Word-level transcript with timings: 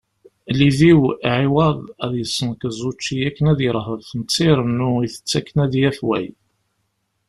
Lidiw 0.57 1.01
(ɛiwaḍ) 1.35 1.79
ad 2.03 2.11
yessenkeẓ 2.19 2.77
učči 2.89 3.17
akken 3.27 3.45
ad 3.51 3.59
yeṛhef, 3.65 4.07
netta 4.19 4.43
irennu 4.49 4.91
ittett 5.05 5.33
akken 5.39 5.57
ad 5.63 5.73
yafway. 5.81 6.27